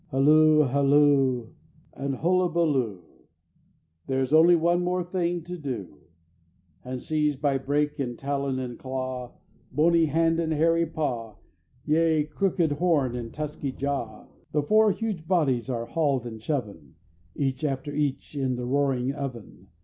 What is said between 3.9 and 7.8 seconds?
There is only one more thing to do And seized by